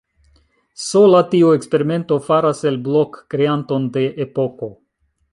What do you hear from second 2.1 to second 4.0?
faras el Blok kreanton